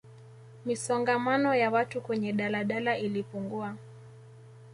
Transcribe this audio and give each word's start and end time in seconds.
misongamano 0.65 1.55
ya 1.55 1.69
watu 1.71 2.01
kwenye 2.01 2.33
daladala 2.33 2.97
ilipungua 2.97 3.75